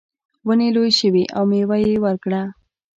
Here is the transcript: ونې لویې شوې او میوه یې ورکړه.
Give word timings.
ونې 0.47 0.69
لویې 0.75 0.91
شوې 0.99 1.23
او 1.35 1.43
میوه 1.49 1.77
یې 1.83 1.95
ورکړه. 2.05 2.41